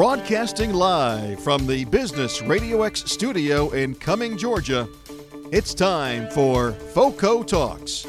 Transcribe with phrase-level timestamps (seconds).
[0.00, 4.88] Broadcasting live from the Business Radio X studio in Cumming, Georgia,
[5.52, 8.06] it's time for FOCO Talks.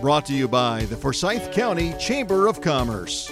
[0.00, 3.30] Brought to you by the Forsyth County Chamber of Commerce.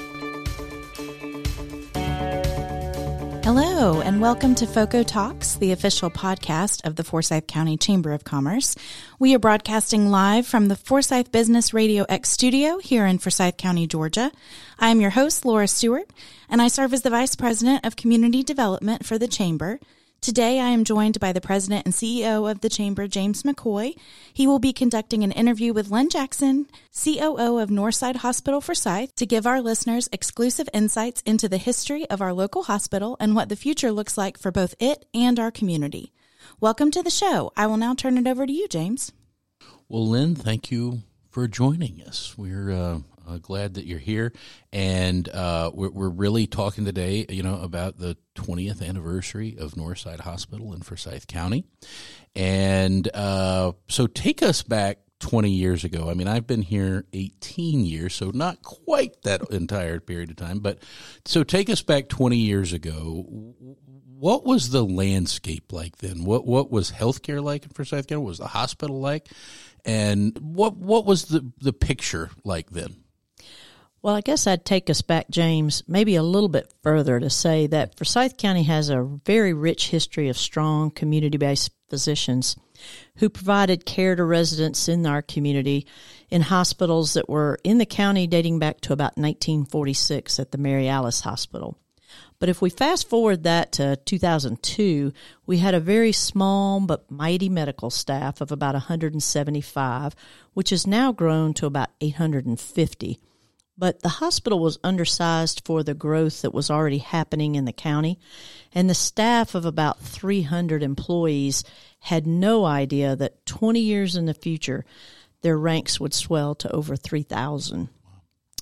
[3.46, 8.24] Hello, and welcome to FOCO Talks, the official podcast of the Forsyth County Chamber of
[8.24, 8.74] Commerce.
[9.20, 13.86] We are broadcasting live from the Forsyth Business Radio X studio here in Forsyth County,
[13.86, 14.32] Georgia.
[14.80, 16.10] I am your host, Laura Stewart,
[16.48, 19.78] and I serve as the Vice President of Community Development for the Chamber.
[20.20, 23.94] Today, I am joined by the president and CEO of the Chamber, James McCoy.
[24.32, 29.26] He will be conducting an interview with Lynn Jackson, COO of Northside Hospital Forsyth, to
[29.26, 33.56] give our listeners exclusive insights into the history of our local hospital and what the
[33.56, 36.12] future looks like for both it and our community.
[36.60, 37.52] Welcome to the show.
[37.56, 39.12] I will now turn it over to you, James.
[39.88, 42.34] Well, Lynn, thank you for joining us.
[42.36, 44.32] We're uh, uh, glad that you're here,
[44.72, 50.20] and uh, we're, we're, really talking today, you know, about the 20th anniversary of Northside
[50.20, 51.64] Hospital in Forsyth County,
[52.34, 56.10] and uh, so take us back 20 years ago.
[56.10, 60.58] I mean, I've been here 18 years, so not quite that entire period of time,
[60.60, 60.78] but
[61.24, 63.54] so take us back 20 years ago.
[64.18, 66.24] What was the landscape like then?
[66.24, 68.22] What what was healthcare like in Forsyth County?
[68.22, 69.28] What was the hospital like?
[69.84, 72.96] And what what was the, the picture like then?
[74.06, 77.66] Well, I guess I'd take us back, James, maybe a little bit further to say
[77.66, 82.54] that Forsyth County has a very rich history of strong community based physicians
[83.16, 85.88] who provided care to residents in our community
[86.30, 90.86] in hospitals that were in the county dating back to about 1946 at the Mary
[90.86, 91.76] Alice Hospital.
[92.38, 95.12] But if we fast forward that to 2002,
[95.46, 100.14] we had a very small but mighty medical staff of about 175,
[100.54, 103.18] which has now grown to about 850
[103.78, 108.18] but the hospital was undersized for the growth that was already happening in the county,
[108.72, 111.64] and the staff of about 300 employees
[112.00, 114.84] had no idea that 20 years in the future,
[115.42, 117.88] their ranks would swell to over 3,000.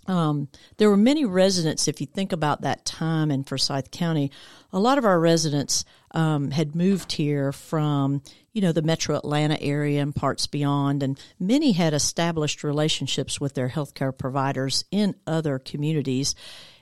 [0.07, 4.31] Um, there were many residents, if you think about that time in Forsyth County,
[4.73, 8.23] a lot of our residents um, had moved here from,
[8.53, 13.55] you know, the metro Atlanta area and parts beyond, and many had established relationships with
[13.55, 16.35] their healthcare providers in other communities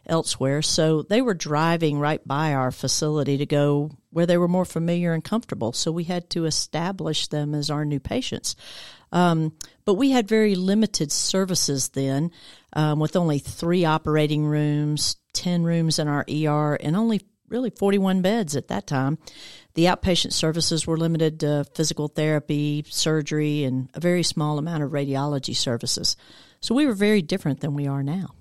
[0.06, 0.62] elsewhere.
[0.62, 5.12] So they were driving right by our facility to go where they were more familiar
[5.12, 5.73] and comfortable.
[5.73, 8.55] So we had to establish them as our new patients.
[9.11, 12.31] Um, but we had very limited services then,
[12.75, 18.23] um, with only three operating rooms, 10 rooms in our ER, and only really 41
[18.23, 19.19] beds at that time.
[19.75, 24.91] The outpatient services were limited to physical therapy, surgery, and a very small amount of
[24.91, 26.17] radiology services.
[26.61, 28.34] So we were very different than we are now.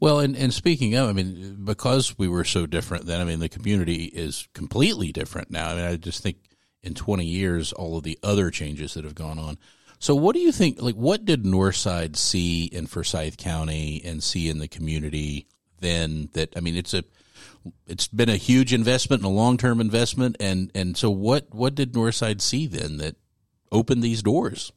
[0.00, 3.40] Well, and, and speaking of, I mean, because we were so different then, I mean,
[3.40, 5.70] the community is completely different now.
[5.70, 6.36] I mean, I just think
[6.82, 9.58] in 20 years, all of the other changes that have gone on.
[9.98, 10.80] So, what do you think?
[10.80, 15.48] Like, what did Northside see in Forsyth County and see in the community
[15.80, 16.28] then?
[16.34, 17.02] That I mean, it's a
[17.86, 21.74] it's been a huge investment and a long term investment, and and so what what
[21.74, 23.16] did Northside see then that
[23.72, 24.72] opened these doors?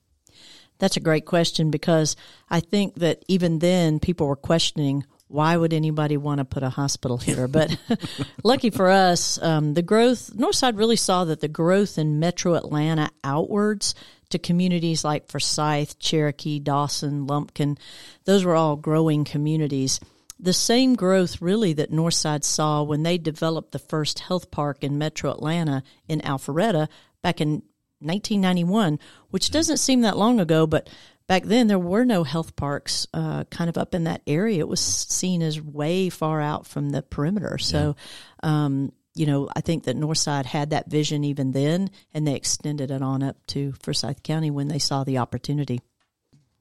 [0.81, 2.15] That's a great question because
[2.49, 6.69] I think that even then people were questioning why would anybody want to put a
[6.69, 7.47] hospital here?
[7.47, 7.77] But
[8.43, 13.11] lucky for us, um, the growth, Northside really saw that the growth in metro Atlanta
[13.23, 13.93] outwards
[14.31, 17.77] to communities like Forsyth, Cherokee, Dawson, Lumpkin,
[18.25, 19.99] those were all growing communities.
[20.39, 24.97] The same growth really that Northside saw when they developed the first health park in
[24.97, 26.87] metro Atlanta in Alpharetta
[27.21, 27.61] back in
[28.01, 30.89] 1991, which doesn't seem that long ago, but
[31.27, 34.59] back then there were no health parks uh, kind of up in that area.
[34.59, 37.57] It was seen as way far out from the perimeter.
[37.57, 37.95] So,
[38.43, 38.65] yeah.
[38.65, 42.91] um, you know, I think that Northside had that vision even then, and they extended
[42.91, 45.81] it on up to Forsyth County when they saw the opportunity.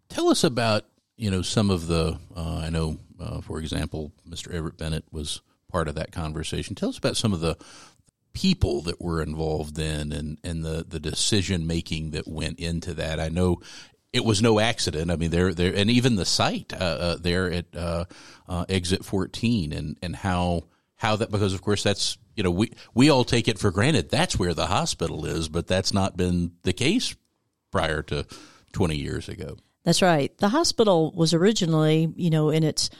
[0.09, 0.84] Tell us about
[1.17, 2.19] you know some of the.
[2.34, 4.53] Uh, I know, uh, for example, Mr.
[4.53, 6.75] Everett Bennett was part of that conversation.
[6.75, 7.57] Tell us about some of the
[8.32, 13.21] people that were involved in and and the the decision making that went into that.
[13.21, 13.60] I know
[14.12, 15.10] it was no accident.
[15.10, 18.04] I mean, there there and even the site uh, uh, there at uh,
[18.48, 20.65] uh exit fourteen and and how
[21.00, 24.10] how that because of course that's you know we we all take it for granted
[24.10, 27.16] that's where the hospital is but that's not been the case
[27.71, 28.26] prior to
[28.72, 32.91] 20 years ago that's right the hospital was originally you know in its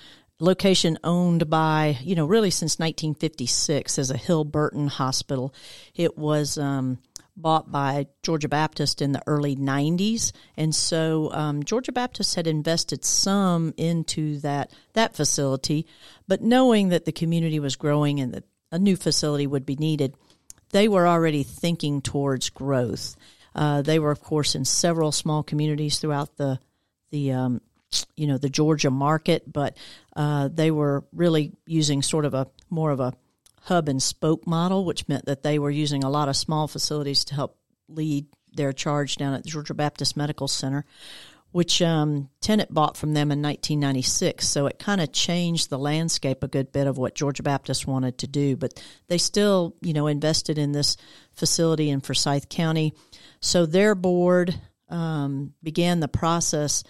[0.41, 5.55] location owned by you know really since 1956 as a Hill-Burton hospital
[5.95, 6.99] it was um,
[7.41, 10.33] bought by Georgia Baptist in the early 90s.
[10.57, 15.87] And so um, Georgia Baptist had invested some into that, that facility,
[16.29, 20.15] but knowing that the community was growing and that a new facility would be needed,
[20.71, 23.17] they were already thinking towards growth.
[23.55, 26.59] Uh, they were, of course, in several small communities throughout the
[27.11, 27.61] the um,
[28.17, 29.77] you know the Georgia market, but
[30.17, 33.15] uh, they were really using sort of a more of a
[33.63, 37.25] hub and spoke model, which meant that they were using a lot of small facilities
[37.25, 37.57] to help
[37.89, 40.85] lead their charge down at the Georgia Baptist Medical Center,
[41.53, 44.49] which um, Tenet bought from them in 1996.
[44.49, 48.19] So it kind of changed the landscape a good bit of what Georgia Baptist wanted
[48.19, 48.57] to do.
[48.57, 50.97] But they still, you know, invested in this
[51.33, 52.95] facility in Forsyth County.
[53.41, 56.85] So their board um, began the process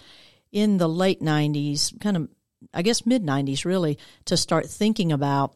[0.51, 2.29] in the late 90s, kind of,
[2.73, 5.55] I guess, mid 90s, really, to start thinking about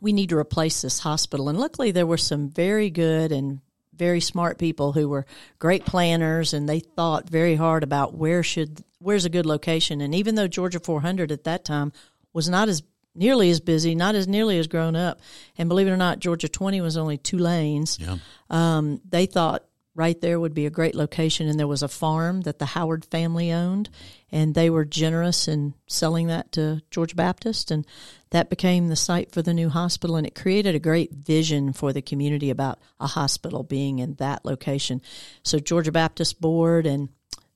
[0.00, 1.48] we need to replace this hospital.
[1.48, 3.60] And luckily, there were some very good and
[3.94, 5.26] very smart people who were
[5.58, 10.14] great planners and they thought very hard about where should where's a good location and
[10.14, 11.92] even though Georgia 400 at that time
[12.32, 12.84] was not as
[13.16, 15.18] nearly as busy not as nearly as grown up
[15.56, 18.18] and believe it or not Georgia 20 was only two lanes Yeah.
[18.50, 19.64] um, they thought
[19.98, 23.04] right there would be a great location and there was a farm that the Howard
[23.04, 23.90] family owned
[24.30, 27.84] and they were generous in selling that to Georgia Baptist and
[28.30, 31.92] that became the site for the new hospital and it created a great vision for
[31.92, 35.02] the community about a hospital being in that location.
[35.42, 37.08] So Georgia Baptist board and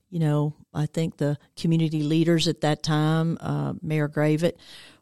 [0.09, 4.57] you know, I think the community leaders at that time, uh, Mayor Gravitt,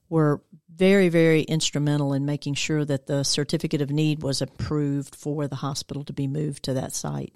[0.10, 0.42] were
[0.75, 5.57] very, very instrumental in making sure that the certificate of need was approved for the
[5.57, 7.33] hospital to be moved to that site.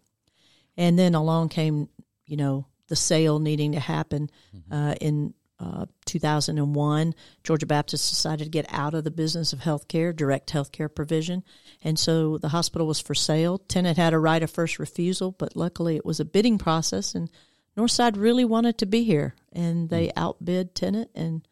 [0.78, 1.90] And then along came,
[2.26, 4.30] you know, the sale needing to happen
[4.72, 7.16] uh, in uh, 2001.
[7.44, 11.44] Georgia Baptist decided to get out of the business of healthcare, direct healthcare provision.
[11.84, 13.58] And so the hospital was for sale.
[13.58, 17.30] Tenet had a right of first refusal, but luckily it was a bidding process, and
[17.78, 19.36] Northside really wanted to be here.
[19.52, 21.48] And they outbid Tenet and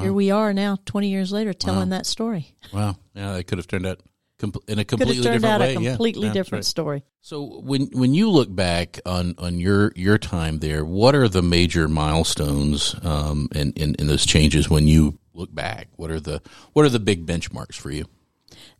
[0.00, 2.54] here we are now, 20 years later, telling that story.
[2.72, 2.96] Wow.
[3.14, 4.00] Yeah, it could have turned out
[4.38, 5.74] com- in a Could completely have turned different out way.
[5.86, 6.68] a completely Yeah, different right.
[6.70, 7.02] story.
[7.20, 11.42] So when when you look back on, on your your time there, what are the
[11.42, 15.88] major milestones um, in, in in those changes when you look back?
[15.96, 16.40] What are the
[16.72, 18.06] what are the big benchmarks for you?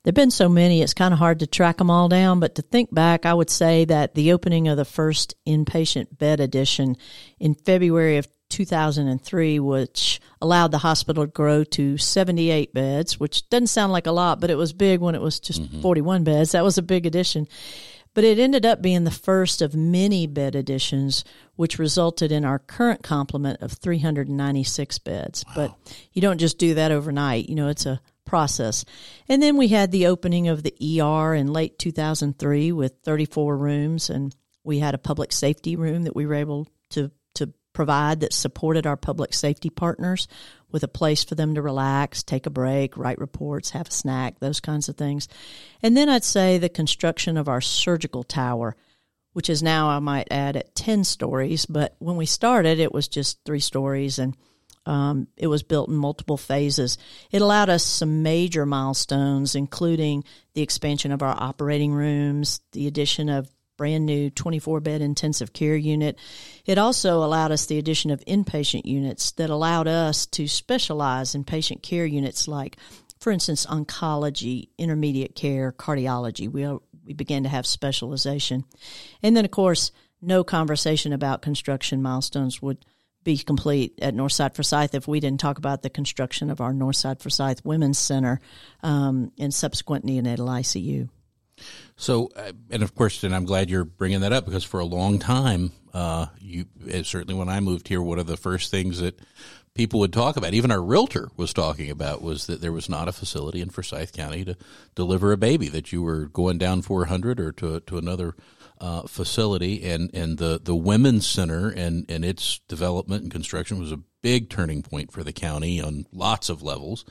[0.03, 2.41] There've been so many, it's kind of hard to track them all down.
[2.41, 6.41] But to think back, I would say that the opening of the first inpatient bed
[6.41, 6.97] addition
[7.39, 13.69] in February of 2003, which allowed the hospital to grow to 78 beds, which doesn't
[13.69, 16.53] sound like a lot, but it was big when it was just 41 beds.
[16.53, 17.49] That was a big addition.
[18.15, 21.25] But it ended up being the first of many bed additions,
[21.57, 25.45] which resulted in our current complement of 396 beds.
[25.55, 25.75] But
[26.13, 27.49] you don't just do that overnight.
[27.49, 28.85] You know, it's a process.
[29.31, 34.11] And then we had the opening of the ER in late 2003 with 34 rooms,
[34.11, 37.11] and we had a public safety room that we were able to to
[37.73, 40.29] provide that supported our public safety partners
[40.71, 44.39] with a place for them to relax, take a break, write reports, have a snack,
[44.41, 45.29] those kinds of things.
[45.83, 48.75] And then I'd say the construction of our surgical tower,
[49.33, 51.67] which is now, I might add, at 10 stories.
[51.67, 54.37] But when we started, it was just three stories and
[54.85, 56.99] um, it was built in multiple phases.
[57.31, 60.25] It allowed us some major milestones, including
[60.55, 65.77] the expansion of our operating rooms, the addition of brand new 24 bed intensive care
[65.77, 66.19] unit.
[66.65, 71.45] It also allowed us the addition of inpatient units that allowed us to specialize in
[71.45, 72.77] patient care units like,
[73.19, 76.51] for instance, oncology, intermediate care, cardiology.
[76.51, 76.67] We,
[77.05, 78.65] we began to have specialization.
[79.23, 82.85] And then, of course, no conversation about construction milestones would
[83.25, 87.21] be complete at Northside Forsyth if we didn't talk about the construction of our Northside
[87.21, 88.41] Forsyth Women's Center
[88.83, 91.09] um, and subsequent neonatal ICU.
[91.97, 94.85] So, uh, and of course, and I'm glad you're bringing that up because for a
[94.85, 99.01] long time, uh, you uh, certainly when I moved here, one of the first things
[99.01, 99.19] that
[99.75, 103.09] people would talk about, even our realtor was talking about, was that there was not
[103.09, 104.57] a facility in Forsyth County to
[104.95, 105.69] deliver a baby.
[105.69, 108.35] That you were going down 400 or to to another
[108.81, 113.93] uh, facility, and and the the women's center and and its development and construction was
[113.93, 117.05] a big turning point for the county on lots of levels.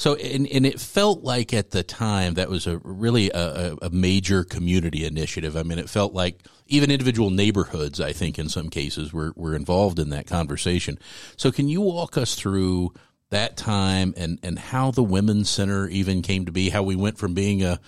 [0.00, 3.90] So, and, and it felt like at the time that was a really a, a
[3.90, 5.56] major community initiative.
[5.56, 9.54] I mean, it felt like even individual neighborhoods, I think, in some cases, were, were
[9.54, 10.98] involved in that conversation.
[11.36, 12.94] So, can you walk us through
[13.28, 17.18] that time and, and how the Women's Center even came to be, how we went
[17.18, 17.78] from being a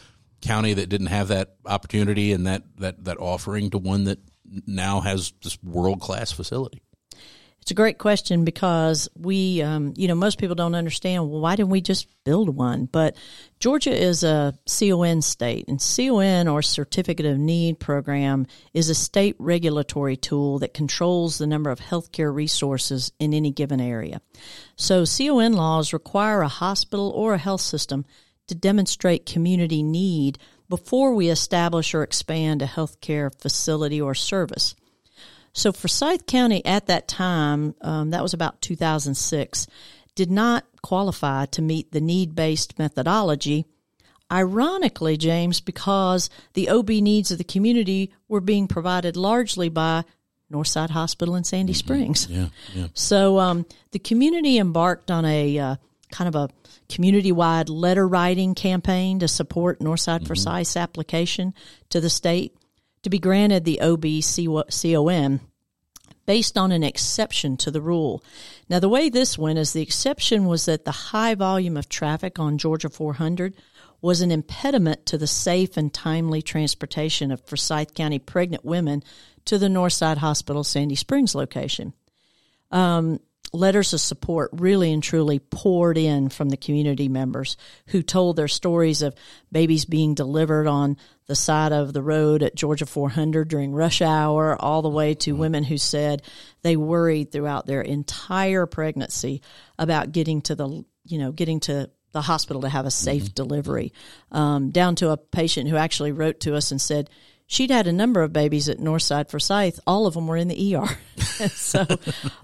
[0.43, 4.19] county that didn't have that opportunity and that, that, that offering to one that
[4.67, 6.83] now has this world class facility?
[7.63, 11.31] It's a great question because we, um, you know, most people don't understand.
[11.31, 12.87] Well, why didn't we just build one?
[12.87, 13.17] But
[13.61, 19.37] Georgia is a CON state, and CON or Certificate of Need program is a state
[19.39, 24.21] regulatory tool that controls the number of healthcare resources in any given area.
[24.75, 28.05] So CON laws require a hospital or a health system
[28.49, 30.37] to demonstrate community need
[30.69, 34.75] before we establish or expand a healthcare facility or service.
[35.53, 39.67] So Forsyth County at that time, um, that was about 2006,
[40.15, 43.67] did not qualify to meet the need based methodology.
[44.31, 50.05] Ironically, James, because the OB needs of the community were being provided largely by
[50.51, 52.29] Northside Hospital in Sandy Springs.
[52.29, 52.89] Yeah, yeah.
[52.95, 55.77] So um, the community embarked on a uh,
[56.11, 56.51] kind of a
[56.89, 61.55] community wide letter writing campaign to support Northside Forsyth's application
[61.91, 62.55] to the state
[63.03, 65.41] to be granted the OB CON
[66.25, 68.23] based on an exception to the rule.
[68.69, 72.39] Now, the way this went is the exception was that the high volume of traffic
[72.39, 73.55] on Georgia 400
[74.01, 79.03] was an impediment to the safe and timely transportation of Forsyth County pregnant women
[79.45, 81.93] to the Northside Hospital Sandy Springs location.
[82.71, 83.21] Um,
[83.53, 87.57] letters of support really and truly poured in from the community members
[87.89, 89.15] who told their stories of
[89.51, 94.57] babies being delivered on the side of the road at Georgia 400 during rush hour,
[94.61, 96.23] all the way to women who said
[96.63, 99.43] they worried throughout their entire pregnancy
[99.79, 103.93] about getting to the, you know, getting to the hospital to have a safe delivery,
[104.31, 107.09] um, down to a patient who actually wrote to us and said,
[107.47, 109.81] she'd had a number of babies at Northside Forsyth.
[109.87, 110.89] All of them were in the ER.
[111.49, 111.87] so,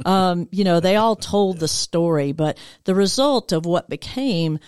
[0.05, 4.59] um, you know, they all told the story, but the result of what became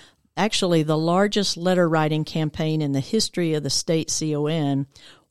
[0.40, 4.86] actually the largest letter writing campaign in the history of the state CON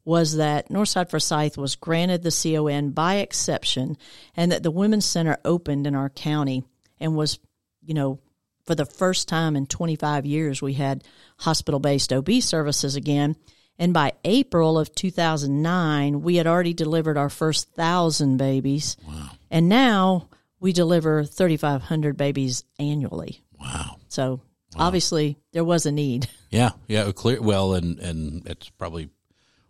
[0.06, 3.98] was that Northside Forsyth was granted the CON by exception
[4.36, 6.64] and that the Women's Center opened in our county
[7.00, 7.40] and was,
[7.84, 8.20] you know,
[8.66, 11.04] for the first time in 25 years, we had
[11.38, 13.36] hospital based OB services again.
[13.80, 18.96] And by April of 2009, we had already delivered our first thousand babies.
[19.08, 19.30] Wow.
[19.50, 23.42] And now we deliver 3,500 babies annually.
[23.60, 23.98] Wow.
[24.08, 24.42] So
[24.76, 26.28] obviously there was a need.
[26.52, 27.40] Yeah, yeah, clear.
[27.40, 29.12] Well, and and it's probably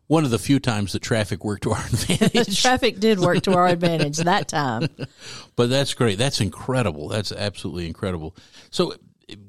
[0.08, 2.62] one of the few times that traffic worked to our advantage.
[2.62, 4.88] Traffic did work to our advantage that time.
[5.58, 6.18] but that's great.
[6.18, 7.10] That's incredible.
[7.10, 8.36] That's absolutely incredible.
[8.72, 8.94] So,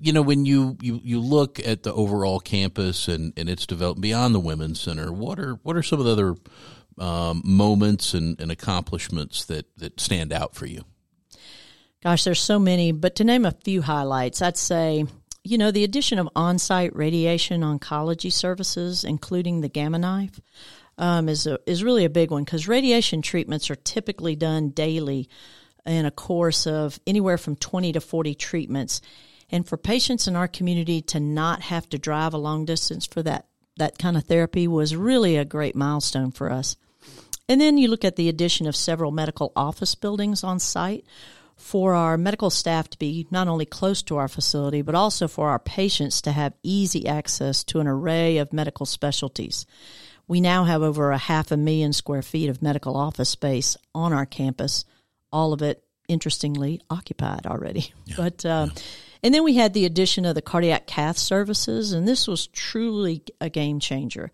[0.02, 4.02] you know, when you, you, you look at the overall campus and, and its development
[4.02, 6.34] beyond the Women's Center, what are what are some of the other
[6.98, 10.84] um, moments and, and accomplishments that, that stand out for you?
[12.02, 15.06] Gosh, there's so many, but to name a few highlights, I'd say,
[15.42, 20.40] you know, the addition of on site radiation oncology services, including the gamma knife,
[20.98, 25.28] um, is, a, is really a big one because radiation treatments are typically done daily
[25.86, 29.00] in a course of anywhere from 20 to 40 treatments.
[29.50, 33.22] And for patients in our community to not have to drive a long distance for
[33.22, 33.46] that,
[33.78, 36.76] that kind of therapy was really a great milestone for us.
[37.48, 41.04] And then you look at the addition of several medical office buildings on site
[41.60, 45.50] for our medical staff to be not only close to our facility, but also for
[45.50, 49.66] our patients to have easy access to an array of medical specialties.
[50.26, 54.12] We now have over a half a million square feet of medical office space on
[54.12, 54.86] our campus,
[55.30, 57.92] all of it, interestingly, occupied already.
[58.16, 58.68] But, uh,
[59.22, 63.22] and then we had the addition of the cardiac cath services, and this was truly
[63.40, 64.32] a game changer.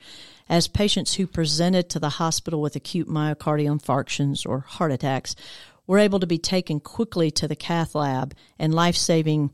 [0.48, 5.34] As patients who presented to the hospital with acute myocardial infarctions or heart attacks
[5.86, 9.50] were able to be taken quickly to the cath lab and life saving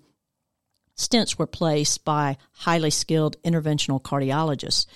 [0.96, 4.86] stents were placed by highly skilled interventional cardiologists.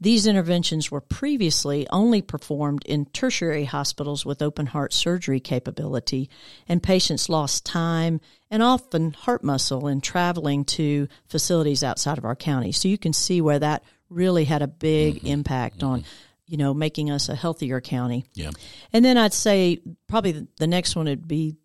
[0.00, 6.28] These interventions were previously only performed in tertiary hospitals with open heart surgery capability,
[6.68, 12.36] and patients lost time and often heart muscle in traveling to facilities outside of our
[12.36, 12.72] county.
[12.72, 15.26] So you can see where that really had a big mm-hmm.
[15.28, 15.86] impact mm-hmm.
[15.86, 16.04] on
[16.46, 18.24] you know making us a healthier county.
[18.34, 18.50] Yeah.
[18.92, 21.56] And then I'd say probably the next one would be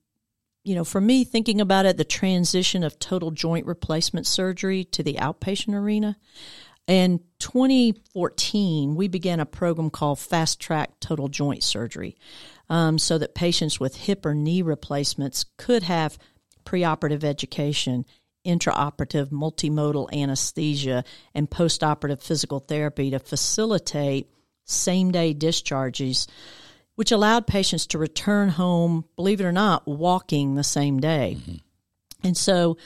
[0.63, 5.01] you know, for me, thinking about it, the transition of total joint replacement surgery to
[5.01, 6.17] the outpatient arena.
[6.87, 12.17] In 2014, we began a program called Fast Track Total Joint Surgery
[12.69, 16.17] um, so that patients with hip or knee replacements could have
[16.65, 18.05] preoperative education,
[18.45, 24.29] intraoperative multimodal anesthesia, and postoperative physical therapy to facilitate
[24.65, 26.27] same day discharges,
[26.95, 31.37] which allowed patients to return home, believe it or not, walking the same day.
[31.39, 31.55] Mm-hmm.
[32.23, 32.77] And so,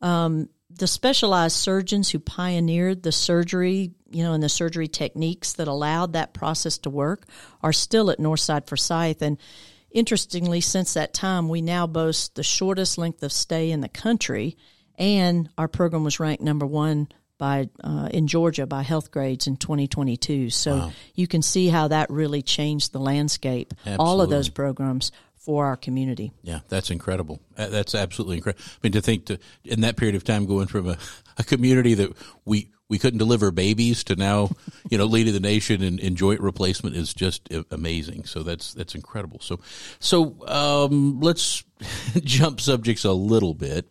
[0.00, 5.68] um, the specialized surgeons who pioneered the surgery, you know, and the surgery techniques that
[5.68, 7.26] allowed that process to work
[7.62, 9.22] are still at Northside Forsyth.
[9.22, 9.38] And
[9.90, 14.56] interestingly, since that time, we now boast the shortest length of stay in the country,
[14.98, 20.50] and our program was ranked number one by uh, in Georgia by Healthgrades in 2022.
[20.50, 20.92] So Wow.
[21.14, 23.74] you can see how that really changed the landscape.
[23.98, 26.32] All of those programs for our community.
[26.42, 27.38] Yeah, that's incredible.
[27.56, 28.64] Uh, That's absolutely incredible.
[28.66, 30.96] I mean, to think to in that period of time going from a,
[31.36, 32.12] a community that
[32.46, 34.50] we we couldn't deliver babies to now,
[34.90, 38.24] you know, leading the nation in, in joint replacement is just amazing.
[38.24, 39.38] So that's that's incredible.
[39.40, 39.60] So
[39.98, 41.62] so um, let's
[42.24, 43.86] jump subjects a little bit.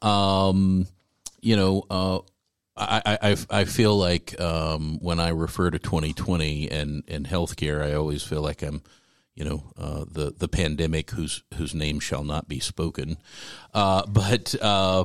[0.00, 0.86] Um,
[1.42, 2.18] you know, uh,
[2.78, 7.94] I, I, I- feel like um, when I refer to 2020 and, and healthcare, I
[7.94, 8.82] always feel like I'm,
[9.34, 13.18] you know, uh, the the pandemic whose whose name shall not be spoken.
[13.74, 15.04] Uh, but uh,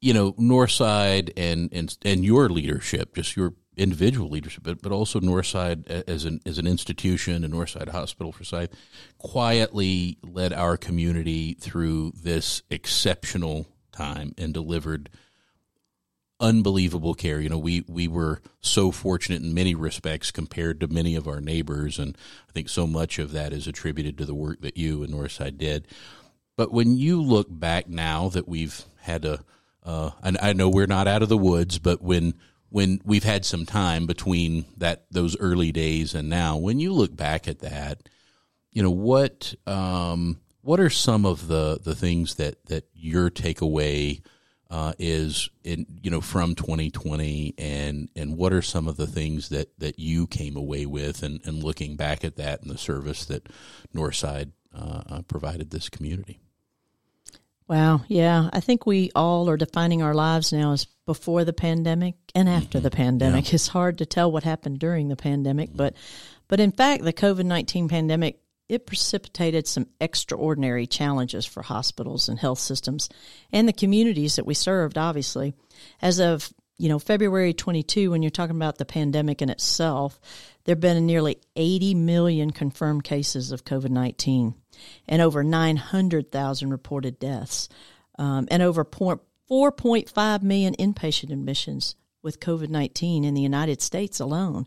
[0.00, 5.20] you know, Northside and and and your leadership, just your individual leadership, but, but also
[5.20, 8.70] Northside as an as an institution and Northside Hospital Forsyth,
[9.18, 15.10] quietly led our community through this exceptional time and delivered
[16.40, 17.40] unbelievable care.
[17.40, 21.40] You know, we we were so fortunate in many respects compared to many of our
[21.40, 22.16] neighbors, and
[22.48, 25.58] I think so much of that is attributed to the work that you and Northside
[25.58, 25.86] did.
[26.56, 29.44] But when you look back now that we've had a,
[29.84, 32.34] uh, and I know we're not out of the woods, but when
[32.70, 37.14] when we've had some time between that those early days and now, when you look
[37.14, 38.08] back at that,
[38.72, 44.20] you know what um, what are some of the the things that that your takeaway
[44.70, 49.48] uh, is in you know from 2020 and and what are some of the things
[49.48, 53.24] that that you came away with and, and looking back at that and the service
[53.24, 53.48] that
[53.94, 56.38] Northside uh, uh, provided this community?
[57.66, 58.50] Wow, yeah.
[58.52, 62.80] I think we all are defining our lives now as before the pandemic and after
[62.80, 63.52] the pandemic.
[63.54, 65.94] It's hard to tell what happened during the pandemic, but
[66.48, 68.39] but in fact, the COVID-19 pandemic
[68.70, 73.08] it precipitated some extraordinary challenges for hospitals and health systems
[73.52, 75.54] and the communities that we served obviously.
[76.00, 80.20] As of, you know, February 22 when you're talking about the pandemic in itself,
[80.64, 84.54] there've been nearly 80 million confirmed cases of COVID-19
[85.08, 87.68] and over 900,000 reported deaths,
[88.18, 94.20] um, and over point- 4.5 million inpatient admissions with COVID 19 in the United States
[94.20, 94.66] alone.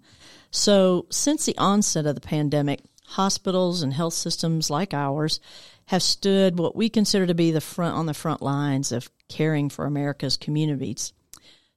[0.52, 5.40] So, since the onset of the pandemic, hospitals and health systems like ours
[5.88, 9.70] have stood what we consider to be the front on the front lines of caring
[9.70, 11.14] for America's communities.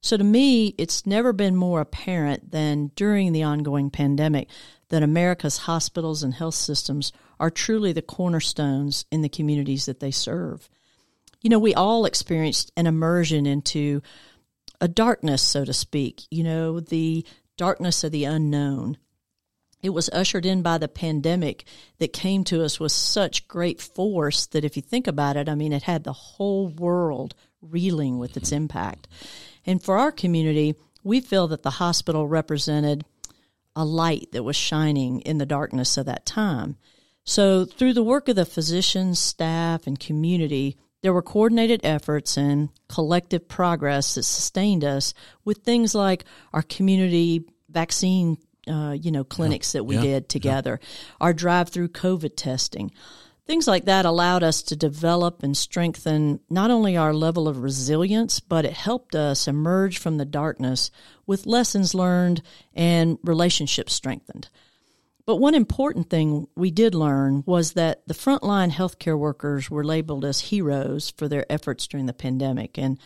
[0.01, 4.49] So to me, it's never been more apparent than during the ongoing pandemic
[4.89, 10.13] that America's hospitals and health systems are truly the cornerstones in the communities that they
[10.13, 10.69] serve.
[11.43, 14.01] You know, we all experienced an immersion into
[14.81, 18.99] a darkness, so to speak, you know, the darkness of the unknown.
[19.83, 21.65] It was ushered in by the pandemic
[21.99, 25.55] that came to us with such great force that if you think about it, I
[25.55, 29.07] mean, it had the whole world reeling with its impact.
[29.65, 33.05] And for our community, we feel that the hospital represented
[33.75, 36.77] a light that was shining in the darkness of that time.
[37.25, 42.71] So, through the work of the physicians, staff, and community, there were coordinated efforts and
[42.89, 45.13] collective progress that sustained us
[45.45, 50.03] with things like our community vaccine, uh, you know, clinics that we Yeah.
[50.03, 50.81] did together,
[51.21, 52.91] our drive-through COVID testing.
[53.47, 58.41] Things like that allowed us to develop and strengthen not only our level of resilience,
[58.41, 60.91] but it helped us emerge from the darkness
[61.27, 62.43] with lessons learned
[62.75, 64.49] and relationships strengthened.
[65.27, 70.25] But one important thing we did learn was that the frontline healthcare workers were labeled
[70.25, 72.77] as heroes for their efforts during the pandemic.
[72.79, 72.99] And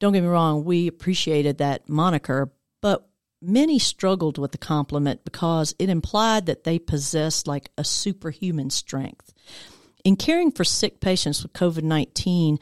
[0.00, 3.07] don't get me wrong, we appreciated that moniker, but
[3.40, 9.32] many struggled with the compliment because it implied that they possessed like a superhuman strength.
[10.04, 12.58] In caring for sick patients with COVID 19,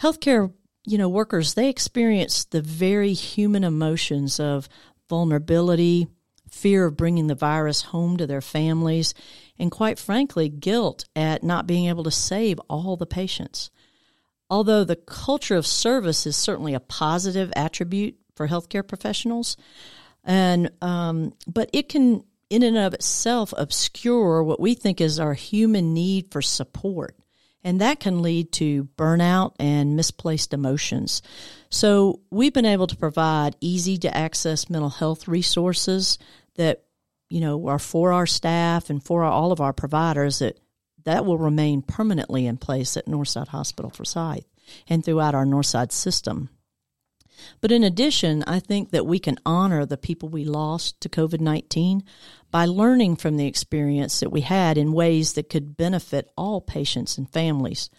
[0.00, 0.52] healthcare
[0.86, 4.68] you know workers they experience the very human emotions of
[5.08, 6.06] vulnerability
[6.50, 9.12] fear of bringing the virus home to their families
[9.58, 13.70] and quite frankly guilt at not being able to save all the patients
[14.48, 19.56] although the culture of service is certainly a positive attribute for healthcare professionals
[20.24, 25.34] and um, but it can in and of itself obscure what we think is our
[25.34, 27.16] human need for support
[27.66, 31.20] and that can lead to burnout and misplaced emotions.
[31.68, 36.16] So, we've been able to provide easy to access mental health resources
[36.54, 36.84] that,
[37.28, 40.60] you know, are for our staff and for all of our providers that
[41.06, 44.04] that will remain permanently in place at Northside Hospital for
[44.88, 46.48] and throughout our Northside system.
[47.60, 51.40] But in addition, I think that we can honor the people we lost to COVID
[51.40, 52.02] 19
[52.50, 57.18] by learning from the experience that we had in ways that could benefit all patients
[57.18, 57.90] and families.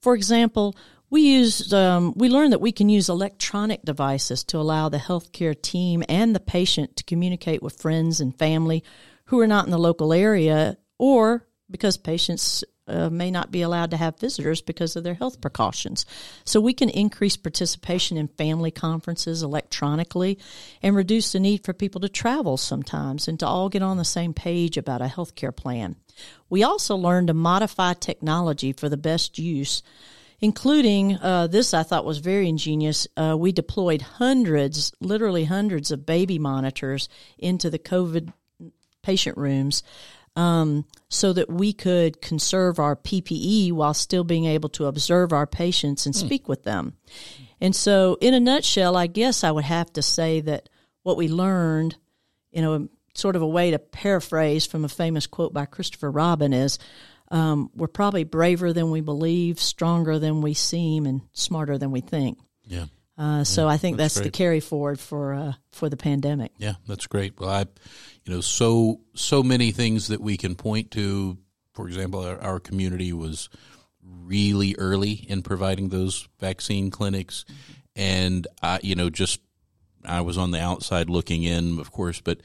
[0.00, 0.74] For example,
[1.10, 5.60] we used um, we learned that we can use electronic devices to allow the healthcare
[5.60, 8.82] team and the patient to communicate with friends and family
[9.26, 13.90] who are not in the local area or because patients uh, may not be allowed
[13.90, 16.04] to have visitors because of their health precautions.
[16.44, 20.38] So we can increase participation in family conferences electronically
[20.82, 24.04] and reduce the need for people to travel sometimes and to all get on the
[24.04, 25.96] same page about a healthcare plan.
[26.48, 29.82] We also learn to modify technology for the best use
[30.40, 33.08] including uh, this I thought was very ingenious.
[33.16, 38.30] Uh, we deployed hundreds, literally hundreds of baby monitors into the COVID
[39.02, 39.82] patient rooms
[40.36, 45.46] um, so that we could conserve our PPE while still being able to observe our
[45.46, 46.26] patients and hmm.
[46.26, 46.94] speak with them.
[47.60, 50.68] And so, in a nutshell, I guess I would have to say that
[51.02, 51.96] what we learned,
[52.50, 56.52] you know, sort of a way to paraphrase from a famous quote by Christopher Robin
[56.52, 56.78] is
[57.30, 62.00] um, we're probably braver than we believe, stronger than we seem, and smarter than we
[62.00, 62.38] think.
[62.66, 62.86] Yeah.
[63.16, 66.52] Uh, so I think that's, that's the carry forward for uh, for the pandemic.
[66.58, 67.38] Yeah, that's great.
[67.38, 67.66] Well, I,
[68.24, 71.38] you know, so so many things that we can point to.
[71.74, 73.48] For example, our, our community was
[74.02, 77.44] really early in providing those vaccine clinics,
[77.94, 79.40] and I, you know, just
[80.04, 82.40] I was on the outside looking in, of course, but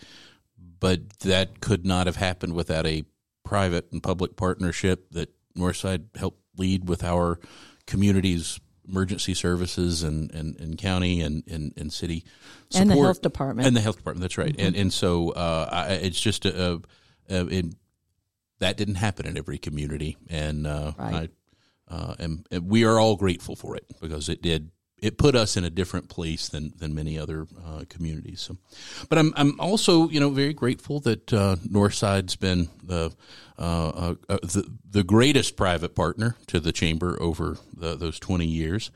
[0.79, 3.05] but that could not have happened without a
[3.43, 7.39] private and public partnership that Northside helped lead with our
[7.87, 12.25] community's emergency services and, and, and county and, and, and city
[12.69, 12.81] support.
[12.81, 13.67] And the health department.
[13.67, 14.55] And the health department, that's right.
[14.55, 14.67] Mm-hmm.
[14.67, 16.81] And, and so uh, I, it's just a, a,
[17.29, 17.65] a it,
[18.59, 20.17] that didn't happen in every community.
[20.29, 21.29] And uh, right.
[21.89, 24.71] I, uh, and, and we are all grateful for it because it did
[25.01, 28.41] it put us in a different place than than many other uh, communities.
[28.41, 28.57] So,
[29.09, 33.11] but I'm I'm also you know very grateful that uh, Northside's been the,
[33.57, 38.45] uh, uh, uh the the greatest private partner to the chamber over the, those 20
[38.45, 38.91] years.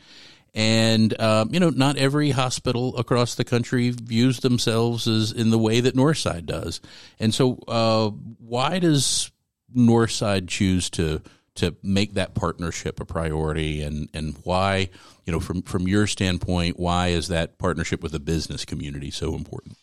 [0.56, 5.58] And um, you know, not every hospital across the country views themselves as in the
[5.58, 6.80] way that Northside does.
[7.20, 9.32] And so, uh, why does
[9.76, 11.22] Northside choose to
[11.56, 14.89] to make that partnership a priority and, and why,
[15.26, 19.36] you know, from, from your standpoint, why is that partnership with the business community so
[19.36, 19.78] important?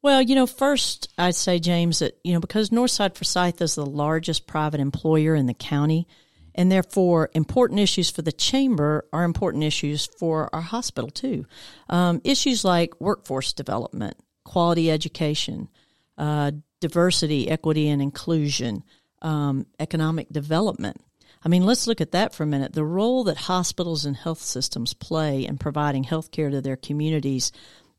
[0.00, 3.86] Well, you know, first I'd say, James, that, you know, because Northside Forsyth is the
[3.86, 6.08] largest private employer in the county,
[6.54, 11.46] and therefore important issues for the chamber are important issues for our hospital too.
[11.88, 15.68] Um, issues like workforce development, quality education,
[16.18, 18.82] uh, diversity, equity, and inclusion,
[19.22, 21.00] um, economic development.
[21.44, 22.72] I mean, let's look at that for a minute.
[22.72, 27.50] The role that hospitals and health systems play in providing health care to their communities,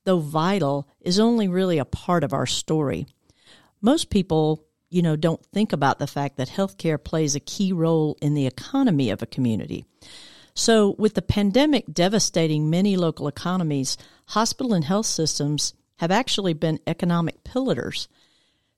[0.05, 3.05] though vital, is only really a part of our story.
[3.81, 8.17] Most people, you know, don't think about the fact that healthcare plays a key role
[8.21, 9.85] in the economy of a community.
[10.55, 16.79] So, with the pandemic devastating many local economies, hospital and health systems have actually been
[16.85, 18.07] economic pillars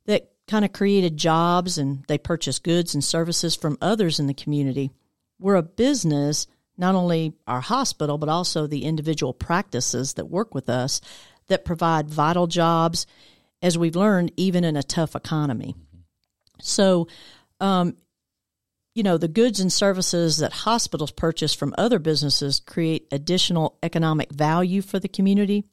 [0.05, 4.33] that kind of created jobs and they purchased goods and services from others in the
[4.33, 4.91] community.
[5.39, 10.69] We're a business, not only our hospital, but also the individual practices that work with
[10.69, 11.01] us
[11.47, 13.05] that provide vital jobs,
[13.61, 15.75] as we've learned, even in a tough economy.
[16.61, 17.07] So,
[17.59, 17.97] um,
[18.93, 24.31] you know, the goods and services that hospitals purchase from other businesses create additional economic
[24.31, 25.65] value for the community.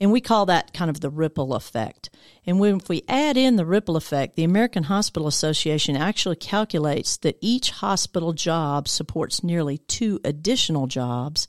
[0.00, 2.10] And we call that kind of the ripple effect.
[2.46, 7.16] And when, if we add in the ripple effect, the American Hospital Association actually calculates
[7.18, 11.48] that each hospital job supports nearly two additional jobs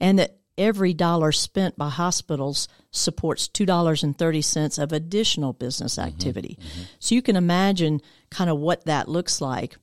[0.00, 6.08] and that every dollar spent by hospitals supports $2.30 of additional business mm-hmm.
[6.08, 6.58] activity.
[6.58, 6.84] Mm-hmm, mm-hmm.
[6.98, 9.76] So you can imagine kind of what that looks like.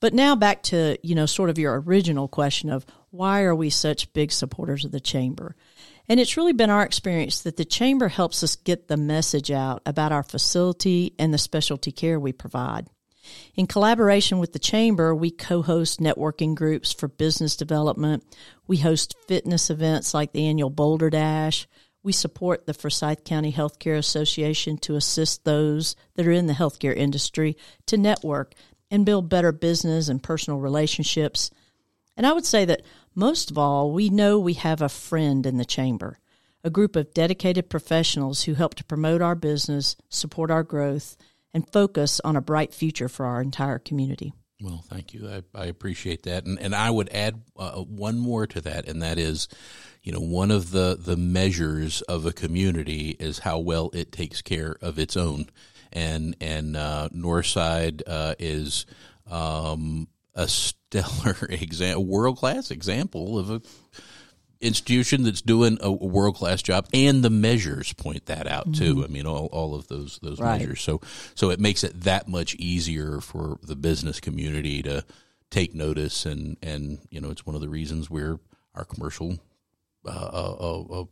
[0.00, 3.70] But now back to, you know, sort of your original question of why are we
[3.70, 5.54] such big supporters of the chamber?
[6.08, 9.82] And it's really been our experience that the Chamber helps us get the message out
[9.84, 12.88] about our facility and the specialty care we provide.
[13.54, 18.24] In collaboration with the Chamber, we co host networking groups for business development.
[18.66, 21.68] We host fitness events like the annual Boulder Dash.
[22.02, 26.96] We support the Forsyth County Healthcare Association to assist those that are in the healthcare
[26.96, 28.54] industry to network
[28.90, 31.50] and build better business and personal relationships.
[32.18, 32.82] And I would say that
[33.14, 36.18] most of all, we know we have a friend in the chamber,
[36.64, 41.16] a group of dedicated professionals who help to promote our business, support our growth,
[41.54, 44.32] and focus on a bright future for our entire community.
[44.60, 45.28] Well, thank you.
[45.28, 49.00] I, I appreciate that, and and I would add uh, one more to that, and
[49.02, 49.46] that is,
[50.02, 54.42] you know, one of the the measures of a community is how well it takes
[54.42, 55.46] care of its own,
[55.92, 58.84] and and uh, Northside uh, is
[59.30, 63.60] um, a stellar example, world class example of a
[64.60, 68.96] institution that's doing a world class job, and the measures point that out too.
[68.96, 69.04] Mm-hmm.
[69.04, 70.58] I mean, all, all of those those right.
[70.58, 70.80] measures.
[70.82, 71.00] So
[71.34, 75.04] so it makes it that much easier for the business community to
[75.50, 78.38] take notice, and and you know, it's one of the reasons we're
[78.74, 79.38] our commercial.
[80.06, 81.04] Uh, uh,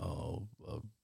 [0.00, 0.38] uh,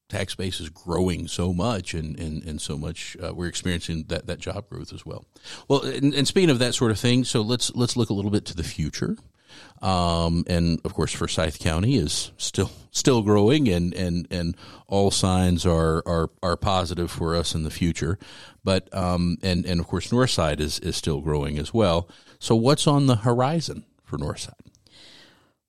[0.08, 4.26] tax base is growing so much and, and, and so much uh, we're experiencing that,
[4.26, 5.26] that job growth as well.
[5.68, 8.30] Well, and, and, speaking of that sort of thing, so let's let's look a little
[8.30, 9.16] bit to the future.
[9.80, 15.64] Um, and of course, Forsyth County is still still growing, and, and, and all signs
[15.64, 18.18] are, are are positive for us in the future.
[18.64, 22.08] But um, and and of course, Northside is is still growing as well.
[22.38, 24.54] So, what's on the horizon for Northside?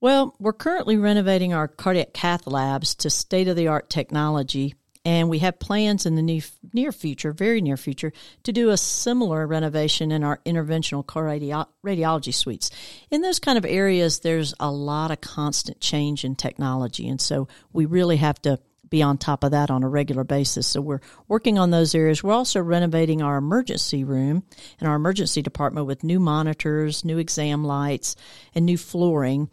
[0.02, 5.28] Well, we're currently renovating our cardiac cath labs to state of the art technology, and
[5.30, 6.42] we have plans in the
[6.74, 11.04] near future, very near future, to do a similar renovation in our interventional
[11.84, 12.72] radiology suites.
[13.12, 17.50] In those kind of areas, there's a lot of constant change in technology, and so
[17.74, 18.58] we really have to
[18.90, 20.66] be on top of that on a regular basis.
[20.66, 22.24] So we're working on those areas.
[22.24, 24.44] We're also renovating our emergency room
[24.80, 28.16] and our emergency department with new monitors, new exam lights,
[28.56, 29.50] and new flooring.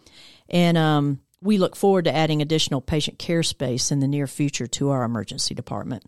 [0.48, 4.66] And um, we look forward to adding additional patient care space in the near future
[4.66, 6.04] to our emergency department.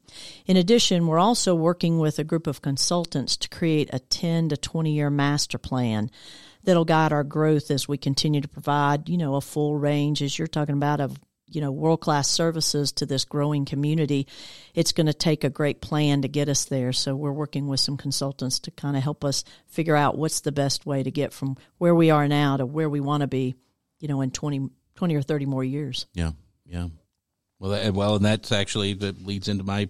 [0.47, 4.57] In addition, we're also working with a group of consultants to create a 10 to
[4.57, 6.11] 20 year master plan
[6.65, 10.39] that'll guide our growth as we continue to provide, you know, a full range, as
[10.39, 11.19] you're talking about, of
[11.51, 14.27] you know world class services to this growing community.
[14.75, 16.93] It's going to take a great plan to get us there.
[16.93, 20.53] So we're working with some consultants to kind of help us figure out what's the
[20.53, 23.55] best way to get from where we are now to where we want to be
[24.01, 26.07] you know, in 20, 20 or 30 more years.
[26.15, 26.33] Yeah.
[26.67, 26.89] Yeah.
[27.59, 29.89] Well, that, well, and that's actually that leads into my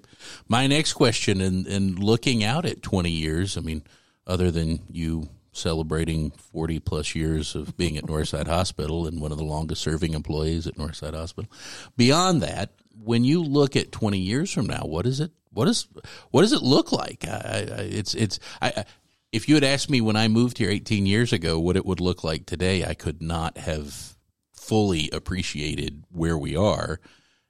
[0.49, 1.41] my next question.
[1.41, 3.83] And and looking out at twenty years, I mean,
[4.27, 9.39] other than you celebrating forty plus years of being at Northside Hospital and one of
[9.39, 11.51] the longest serving employees at Northside Hospital,
[11.97, 12.71] beyond that,
[13.05, 15.33] when you look at twenty years from now, what is it?
[15.53, 15.89] What is
[16.31, 17.27] what does it look like?
[17.29, 18.85] I, I, it's it's I,
[19.33, 22.01] if you had asked me when I moved here 18 years ago what it would
[22.01, 24.17] look like today, I could not have
[24.53, 27.01] fully appreciated where we are.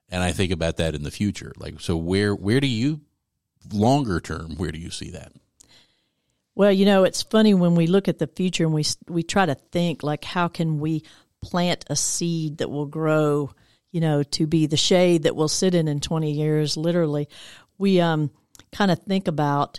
[0.09, 1.53] And I think about that in the future.
[1.57, 3.03] Like, so where, where do you,
[3.73, 5.33] longer term, where do you see that?
[6.55, 9.47] Well, you know, it's funny when we look at the future and we, we try
[9.47, 11.05] to think like, how can we
[11.41, 13.51] plant a seed that will grow,
[13.93, 17.29] you know, to be the shade that we'll sit in in 20 years, literally.
[17.77, 18.31] We, um,
[18.73, 19.79] kind of think about,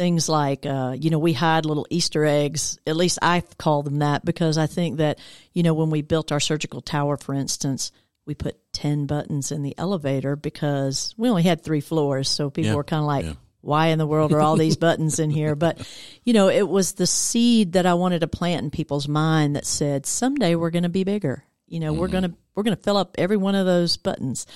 [0.00, 2.78] things like uh, you know we hide little easter eggs.
[2.86, 5.18] At least i call them that because i think that
[5.52, 7.92] you know when we built our surgical tower for instance
[8.24, 12.28] we put 10 buttons in the elevator because we only had three floors.
[12.28, 13.32] So people yeah, were kind of like yeah.
[13.60, 15.54] why in the world are all these buttons in here?
[15.54, 15.86] But
[16.24, 19.66] you know it was the seed that i wanted to plant in people's mind that
[19.66, 21.44] said someday we're going to be bigger.
[21.66, 22.00] You know mm-hmm.
[22.00, 24.46] we're going to we're going to fill up every one of those buttons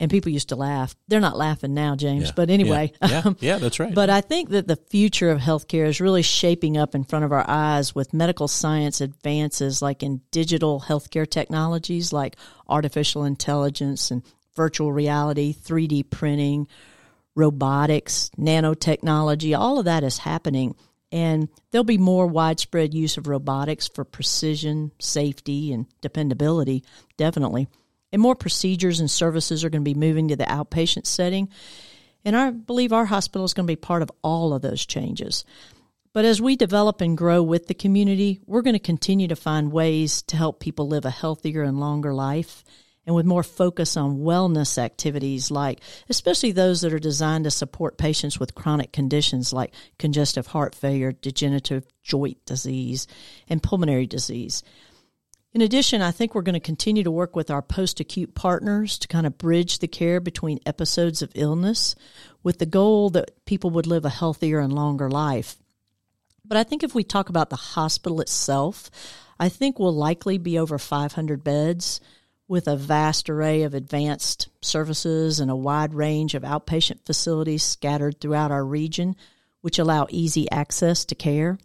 [0.00, 0.96] and people used to laugh.
[1.06, 2.32] They're not laughing now, James, yeah.
[2.34, 2.92] but anyway.
[3.02, 3.08] Yeah.
[3.10, 3.22] Yeah.
[3.24, 3.94] Um, yeah, that's right.
[3.94, 7.32] but I think that the future of healthcare is really shaping up in front of
[7.32, 12.36] our eyes with medical science advances like in digital healthcare technologies like
[12.68, 14.22] artificial intelligence and
[14.56, 16.66] virtual reality, 3D printing,
[17.34, 20.74] robotics, nanotechnology, all of that is happening.
[21.12, 26.84] And there'll be more widespread use of robotics for precision, safety, and dependability,
[27.16, 27.68] definitely.
[28.12, 31.48] And more procedures and services are going to be moving to the outpatient setting.
[32.24, 35.44] And I believe our hospital is going to be part of all of those changes.
[36.12, 39.70] But as we develop and grow with the community, we're going to continue to find
[39.70, 42.64] ways to help people live a healthier and longer life
[43.06, 47.98] and with more focus on wellness activities like especially those that are designed to support
[47.98, 53.06] patients with chronic conditions like congestive heart failure, degenerative joint disease,
[53.48, 54.62] and pulmonary disease.
[55.52, 58.98] In addition, I think we're going to continue to work with our post acute partners
[59.00, 61.96] to kind of bridge the care between episodes of illness
[62.44, 65.56] with the goal that people would live a healthier and longer life.
[66.44, 68.90] But I think if we talk about the hospital itself,
[69.40, 72.00] I think we'll likely be over 500 beds
[72.46, 78.20] with a vast array of advanced services and a wide range of outpatient facilities scattered
[78.20, 79.16] throughout our region,
[79.62, 81.58] which allow easy access to care.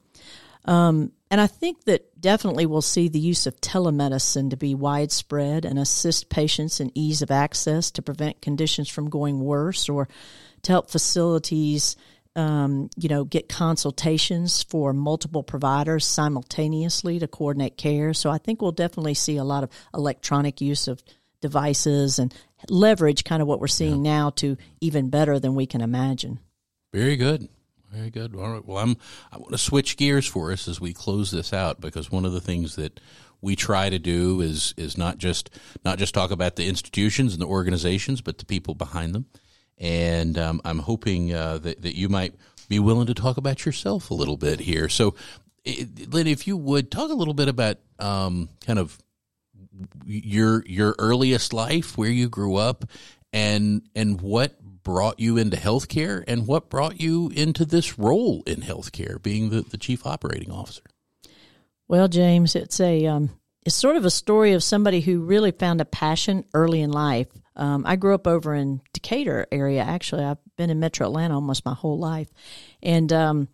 [0.66, 5.66] Um, and I think that definitely we'll see the use of telemedicine to be widespread
[5.66, 10.08] and assist patients in ease of access to prevent conditions from going worse or
[10.64, 11.96] to help facilities,
[12.36, 18.14] um, you know, get consultations for multiple providers simultaneously to coordinate care.
[18.14, 21.04] So I think we'll definitely see a lot of electronic use of
[21.42, 22.34] devices and
[22.70, 24.12] leverage kind of what we're seeing yeah.
[24.12, 26.40] now to even better than we can imagine.
[26.94, 27.50] Very good.
[27.92, 28.36] Very good.
[28.36, 28.66] All right.
[28.66, 28.98] Well, I'm.
[29.32, 32.34] I want to switch gears for us as we close this out because one of
[32.34, 33.00] the things that
[33.42, 35.50] we try to do is is not just
[35.84, 39.26] not just talk about the institutions and the organizations, but the people behind them.
[39.78, 42.34] And um, I'm hoping uh, that that you might
[42.68, 44.90] be willing to talk about yourself a little bit here.
[44.90, 45.16] So,
[45.66, 48.98] Lynn, if you would talk a little bit about um, kind of
[50.06, 52.86] your your earliest life, where you grew up,
[53.32, 58.62] and and what brought you into healthcare, and what brought you into this role in
[58.62, 60.84] healthcare, being the, the chief operating officer.
[61.90, 63.32] Well, James, it's a um,
[63.66, 67.28] it's sort of a story of somebody who really found a passion early in life.
[67.58, 69.82] Um, I grew up over in Decatur area.
[69.82, 72.30] Actually, I've been in Metro Atlanta almost my whole life,
[72.82, 73.48] and um,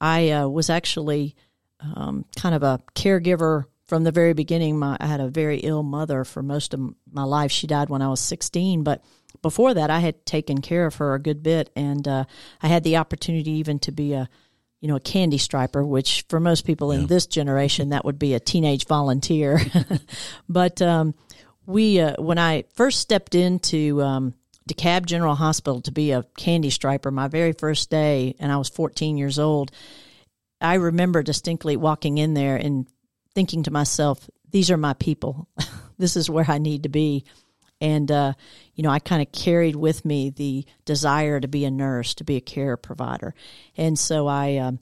[0.00, 1.36] I uh, was actually
[1.80, 4.78] um, kind of a caregiver from the very beginning.
[4.78, 6.80] My, I had a very ill mother for most of
[7.10, 7.50] my life.
[7.50, 9.02] She died when I was 16, but
[9.42, 12.24] before that, I had taken care of her a good bit, and uh,
[12.62, 14.28] I had the opportunity even to be a
[14.80, 18.32] you know, a candy striper, which for most people in this generation, that would be
[18.32, 19.60] a teenage volunteer.
[20.48, 21.14] but um,
[21.66, 24.34] we, uh, when I first stepped into um,
[24.68, 28.70] DeKalb General Hospital to be a candy striper, my very first day, and I was
[28.70, 29.70] 14 years old,
[30.62, 32.86] I remember distinctly walking in there and
[33.34, 35.46] thinking to myself, these are my people.
[35.98, 37.24] this is where I need to be.
[37.80, 38.34] And, uh,
[38.74, 42.24] you know, I kind of carried with me the desire to be a nurse, to
[42.24, 43.34] be a care provider.
[43.76, 44.80] And so I um,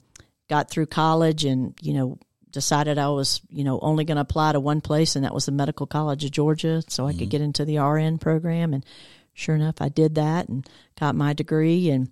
[0.49, 2.19] got through college and, you know,
[2.51, 5.45] decided I was, you know, only going to apply to one place, and that was
[5.45, 7.19] the Medical College of Georgia, so I mm-hmm.
[7.19, 8.73] could get into the RN program.
[8.73, 8.85] And
[9.33, 10.67] sure enough, I did that and
[10.99, 11.89] got my degree.
[11.89, 12.09] And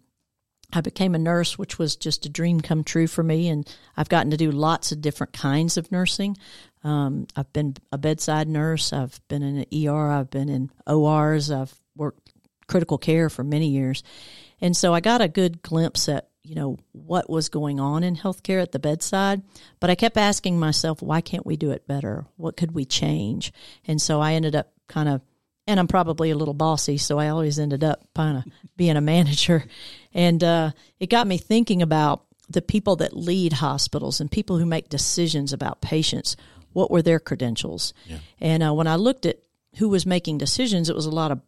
[0.73, 3.47] I became a nurse, which was just a dream come true for me.
[3.47, 6.37] And I've gotten to do lots of different kinds of nursing.
[6.83, 8.91] Um, I've been a bedside nurse.
[8.91, 10.11] I've been in an ER.
[10.11, 11.51] I've been in ORs.
[11.51, 12.31] I've worked
[12.67, 14.03] critical care for many years.
[14.59, 18.17] And so I got a good glimpse at, you know, what was going on in
[18.17, 19.43] healthcare at the bedside.
[19.79, 22.25] But I kept asking myself, why can't we do it better?
[22.35, 23.53] What could we change?
[23.85, 25.21] And so I ended up kind of
[25.67, 28.45] and I'm probably a little bossy, so I always ended up kind of
[28.77, 29.65] being a manager.
[30.17, 34.65] And uh, it got me thinking about the people that lead hospitals and people who
[34.65, 36.35] make decisions about patients.
[36.73, 37.93] What were their credentials?
[38.07, 38.17] Yeah.
[38.41, 39.37] And uh, when I looked at
[39.77, 41.39] who was making decisions, it was a lot of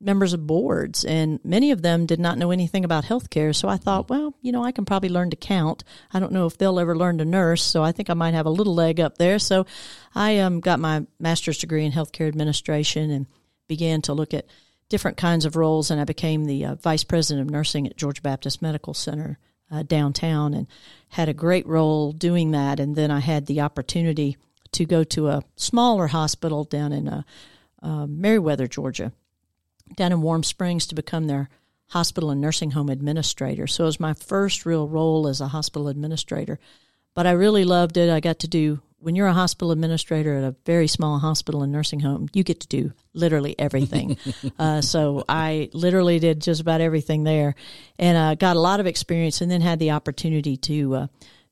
[0.00, 3.52] members of boards, and many of them did not know anything about healthcare.
[3.52, 5.82] So I thought, well, you know, I can probably learn to count.
[6.12, 8.46] I don't know if they'll ever learn to nurse, so I think I might have
[8.46, 9.40] a little leg up there.
[9.40, 9.66] So
[10.14, 13.26] I um, got my master's degree in healthcare administration and
[13.66, 14.46] began to look at
[14.88, 18.22] different kinds of roles, and I became the uh, vice president of nursing at Georgia
[18.22, 19.38] Baptist Medical Center
[19.70, 20.66] uh, downtown, and
[21.10, 22.80] had a great role doing that.
[22.80, 24.36] And then I had the opportunity
[24.72, 27.22] to go to a smaller hospital down in uh,
[27.82, 29.12] uh Meriwether, Georgia,
[29.96, 31.48] down in Warm Springs, to become their
[31.88, 33.66] hospital and nursing home administrator.
[33.66, 36.58] So it was my first real role as a hospital administrator.
[37.14, 38.10] But I really loved it.
[38.10, 41.72] I got to do when you're a hospital administrator at a very small hospital and
[41.72, 44.16] nursing home, you get to do literally everything.
[44.58, 47.54] uh, so I literally did just about everything there,
[47.98, 51.06] and uh, got a lot of experience, and then had the opportunity to uh,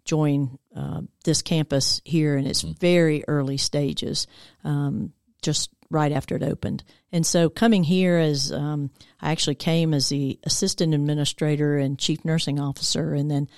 [0.04, 2.78] join uh, this campus here in its mm-hmm.
[2.80, 4.26] very early stages,
[4.64, 6.82] um, just right after it opened.
[7.12, 12.24] And so coming here as um, I actually came as the assistant administrator and chief
[12.24, 13.48] nursing officer, and then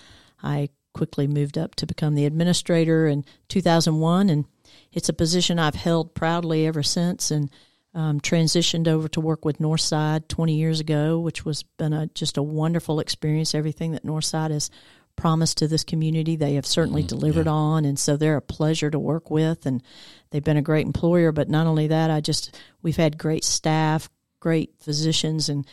[0.42, 4.44] I quickly moved up to become the administrator in 2001, and
[4.92, 7.30] it's a position I've held proudly ever since.
[7.30, 7.50] And
[7.94, 12.37] um, transitioned over to work with Northside 20 years ago, which was been a, just
[12.37, 13.54] a wonderful experience.
[13.54, 14.70] Everything that Northside has
[15.16, 17.52] promised to this community, they have certainly mm, delivered yeah.
[17.52, 19.82] on, and so they're a pleasure to work with, and
[20.30, 21.32] they've been a great employer.
[21.32, 25.66] But not only that, I just we've had great staff, great physicians, and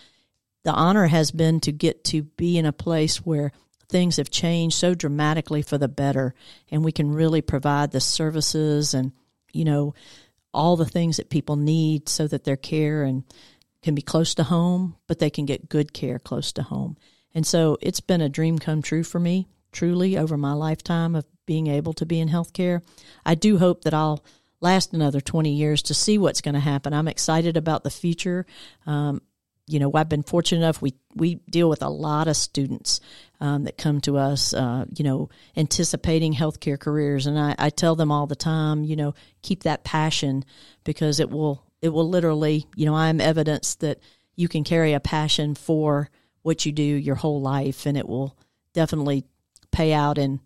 [0.63, 3.51] the honor has been to get to be in a place where
[3.89, 6.33] things have changed so dramatically for the better
[6.69, 9.11] and we can really provide the services and
[9.53, 9.93] you know
[10.53, 13.23] all the things that people need so that their care and
[13.81, 16.97] can be close to home but they can get good care close to home.
[17.33, 21.25] And so it's been a dream come true for me truly over my lifetime of
[21.45, 22.81] being able to be in healthcare.
[23.25, 24.23] I do hope that i'll
[24.61, 26.93] last another 20 years to see what's going to happen.
[26.93, 28.45] I'm excited about the future.
[28.87, 29.21] Um,
[29.67, 30.81] you know, I've been fortunate enough.
[30.81, 32.99] We we deal with a lot of students
[33.39, 37.95] um, that come to us, uh, you know, anticipating healthcare careers, and I, I tell
[37.95, 40.45] them all the time, you know, keep that passion
[40.83, 43.99] because it will it will literally, you know, I'm evidence that
[44.35, 46.09] you can carry a passion for
[46.43, 48.37] what you do your whole life, and it will
[48.73, 49.25] definitely
[49.71, 50.39] pay out in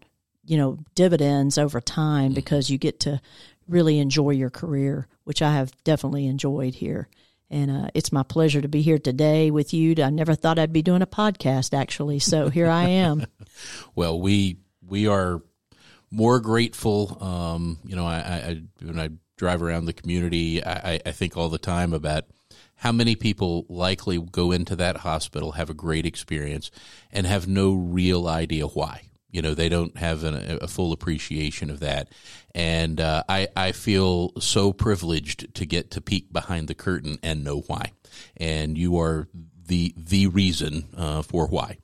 [0.46, 2.36] you know dividends over time mm-hmm.
[2.36, 3.20] because you get to
[3.68, 7.10] really enjoy your career, which I have definitely enjoyed here.
[7.52, 9.96] And uh, it's my pleasure to be here today with you.
[10.04, 12.20] I never thought I'd be doing a podcast, actually.
[12.20, 13.26] So here I am.
[13.96, 15.42] well, we we are
[16.12, 17.18] more grateful.
[17.22, 21.50] Um, you know, I, I, when I drive around the community, I, I think all
[21.50, 22.26] the time about
[22.76, 26.72] how many people likely go into that hospital, have a great experience,
[27.12, 29.09] and have no real idea why.
[29.32, 32.10] You know, they don't have an, a full appreciation of that.
[32.56, 37.44] And uh, I, I feel so privileged to get to peek behind the curtain and
[37.44, 37.92] know why.
[38.38, 39.28] And you are
[39.68, 41.78] the, the reason uh, for why.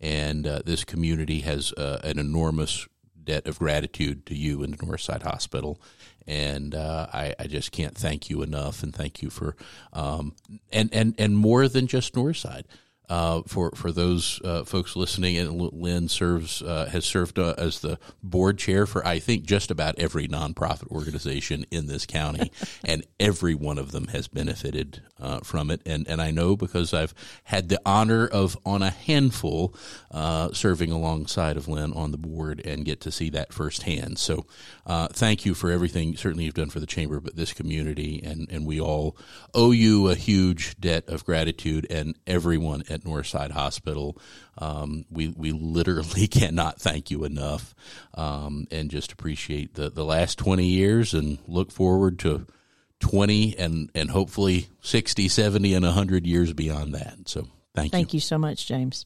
[0.00, 2.86] And uh, this community has uh, an enormous
[3.24, 5.80] debt of gratitude to you and the Northside Hospital.
[6.26, 9.56] And uh, I, I, just can't thank you enough, and thank you for,
[9.92, 10.36] um,
[10.72, 12.62] and and and more than just Northside
[13.12, 15.36] uh, for for those uh, folks listening.
[15.36, 19.70] And Lynn serves uh, has served uh, as the board chair for I think just
[19.70, 22.50] about every nonprofit organization in this county,
[22.84, 25.80] and every one of them has benefited uh, from it.
[25.86, 27.14] And and I know because I've
[27.44, 29.74] had the honor of on a handful
[30.10, 34.18] uh, serving alongside of Lynn on the board and get to see that firsthand.
[34.18, 34.46] So
[35.12, 36.16] thank you for everything.
[36.16, 39.16] Certainly you've done for the chamber, but this community, and and we all
[39.54, 44.18] owe you a huge debt of gratitude, and everyone at Northside Hospital.
[44.58, 47.74] Um, we we literally cannot thank you enough,
[48.14, 52.46] um, and just appreciate the the last twenty years, and look forward to.
[53.02, 57.28] 20 and, and hopefully 60, 70, and 100 years beyond that.
[57.28, 57.90] So thank you.
[57.90, 59.04] Thank you so much, James.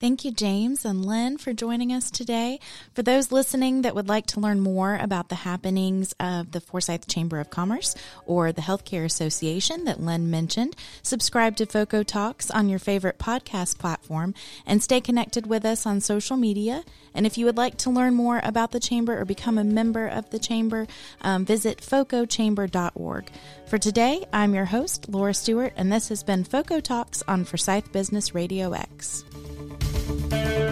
[0.00, 2.58] Thank you, James and Lynn, for joining us today.
[2.94, 7.06] For those listening that would like to learn more about the happenings of the Forsyth
[7.06, 7.94] Chamber of Commerce
[8.24, 13.76] or the Healthcare Association that Lynn mentioned, subscribe to FOCO Talks on your favorite podcast
[13.76, 14.32] platform
[14.64, 16.82] and stay connected with us on social media.
[17.12, 20.06] And if you would like to learn more about the Chamber or become a member
[20.06, 20.86] of the Chamber,
[21.20, 23.30] um, visit focochamber.org.
[23.66, 27.92] For today, I'm your host, Laura Stewart, and this has been FOCO Talks on Forsyth
[27.92, 29.24] Business Radio X.
[30.30, 30.69] Thank you.